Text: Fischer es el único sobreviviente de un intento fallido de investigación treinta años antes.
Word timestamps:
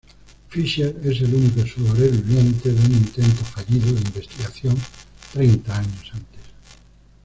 Fischer 0.49 0.95
es 1.05 1.21
el 1.21 1.31
único 1.35 1.61
sobreviviente 1.63 2.73
de 2.73 2.79
un 2.83 2.91
intento 2.93 3.45
fallido 3.45 3.85
de 3.93 3.99
investigación 4.01 4.75
treinta 5.31 5.77
años 5.77 6.09
antes. 6.11 6.41